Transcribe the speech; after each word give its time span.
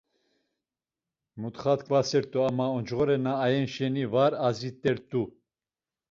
Mutxa 1.39 1.73
t̆ǩvasert̆u 1.79 2.39
ama 2.47 2.65
oncğore 2.77 3.17
na 3.25 3.33
ayen 3.45 3.67
şeni 3.73 4.05
var 4.13 4.31
azit̆ert̆u. 4.47 5.21